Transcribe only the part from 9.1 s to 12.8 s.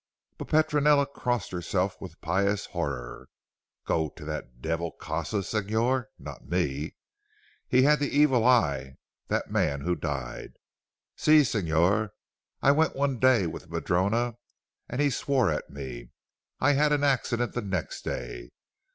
that man who died. Si Signor. I